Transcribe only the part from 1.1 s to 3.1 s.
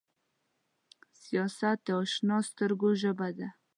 ښایست د اشنا سترګو